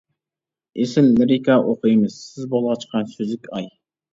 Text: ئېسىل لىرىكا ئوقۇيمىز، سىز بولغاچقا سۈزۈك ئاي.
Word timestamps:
ئېسىل 0.83 1.09
لىرىكا 1.19 1.57
ئوقۇيمىز، 1.65 2.17
سىز 2.33 2.51
بولغاچقا 2.55 3.07
سۈزۈك 3.13 3.53
ئاي. 3.57 3.71